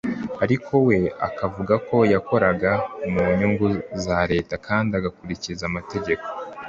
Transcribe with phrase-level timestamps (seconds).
[0.43, 2.71] ariko we akavuga ko yakoreraga
[3.11, 3.67] mu nyungu
[4.03, 6.25] za Leta kandi agakurikiza amategeko